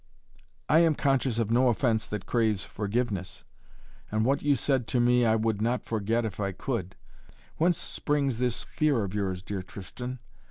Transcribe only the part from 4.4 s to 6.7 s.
you have said to me I would not forget if I